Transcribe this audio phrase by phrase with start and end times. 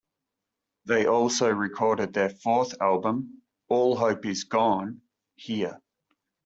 [0.85, 5.01] They also recorded their fourth album "All Hope Is Gone"
[5.35, 5.79] here.